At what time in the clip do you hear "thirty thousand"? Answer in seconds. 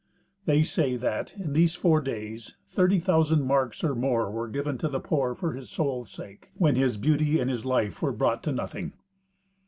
2.71-3.43